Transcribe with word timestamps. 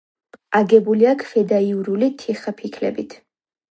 აგებულია 0.59 1.11
ქვედაიურული 1.23 2.09
თიხაფიქლებით. 2.23 3.19